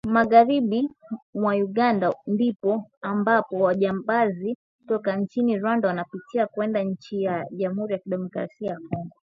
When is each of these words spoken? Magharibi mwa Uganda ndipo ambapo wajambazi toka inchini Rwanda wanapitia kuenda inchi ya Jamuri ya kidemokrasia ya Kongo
Magharibi 0.17 0.79
mwa 1.41 1.53
Uganda 1.67 2.13
ndipo 2.33 2.85
ambapo 3.11 3.55
wajambazi 3.55 4.57
toka 4.87 5.09
inchini 5.17 5.59
Rwanda 5.59 5.87
wanapitia 5.87 6.47
kuenda 6.47 6.81
inchi 6.81 7.23
ya 7.23 7.45
Jamuri 7.51 7.93
ya 7.93 7.99
kidemokrasia 7.99 8.71
ya 8.71 8.77
Kongo 8.77 9.09